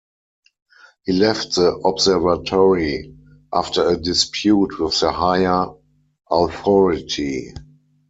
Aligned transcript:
He 1.05 1.13
left 1.13 1.53
the 1.53 1.73
observatory 1.85 3.15
after 3.53 3.87
a 3.87 3.97
dispute 3.97 4.79
with 4.79 4.99
the 4.99 5.11
higher 5.11 5.67
authority. 6.31 7.53